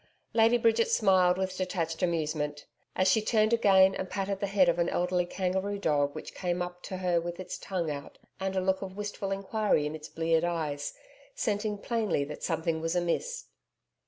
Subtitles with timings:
[0.33, 2.65] Lady Bridget smiled with detached amusement,
[2.95, 6.59] as she turned again and patted the head of an elderly kangaroo dog, which came
[6.59, 10.09] up to her with its tongue out and a look of wistful enquiry in its
[10.09, 10.95] bleared eyes,
[11.35, 13.45] scenting plainly that something was amiss.